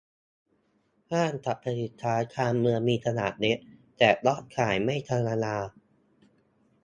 [1.11, 3.57] ห้างสรรพสินค้าชานเมือง มีขนาดเล็ก
[3.97, 5.57] แต่ยอดขายไม่ธรรมดา